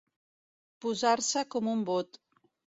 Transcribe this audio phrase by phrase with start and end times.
[0.87, 2.23] Posar-se com un bot.